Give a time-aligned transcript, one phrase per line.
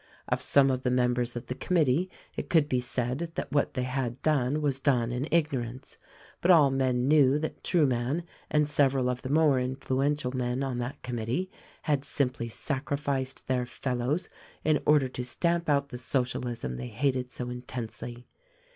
[0.27, 3.83] Of some of the members of the committee it could be said that what they
[3.83, 5.95] had done was done in ignorance,
[6.41, 11.03] but all men knew that Trueman and several of the more influential men on that
[11.03, 11.51] committee
[11.83, 14.27] had simply sacrificed their fellows
[14.63, 18.25] in order to stamp out the Socialism they hated so intensely.